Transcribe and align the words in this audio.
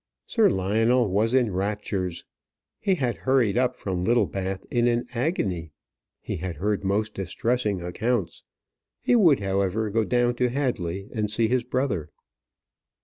Sir 0.25 0.49
Lionel 0.49 1.07
was 1.11 1.35
in 1.35 1.53
raptures. 1.53 2.25
He 2.79 2.95
had 2.95 3.17
hurried 3.17 3.55
up 3.55 3.75
from 3.75 4.03
Littlebath 4.03 4.65
in 4.71 4.87
an 4.87 5.05
agony. 5.13 5.73
He 6.19 6.37
had 6.37 6.55
heard 6.55 6.83
most 6.83 7.13
distressing 7.13 7.83
accounts. 7.83 8.41
He 8.99 9.15
would 9.15 9.41
however 9.41 9.91
go 9.91 10.03
down 10.03 10.33
to 10.37 10.49
Hadley 10.49 11.07
and 11.13 11.29
see 11.29 11.47
his 11.47 11.63
brother. 11.63 12.09